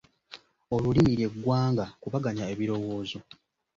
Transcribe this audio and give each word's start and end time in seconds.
"Olulimi 0.73 1.11
lye 1.19 1.27
ggwanga” 1.33 1.85
Kubaganya 2.01 2.43
ebirowoozo. 2.53 3.19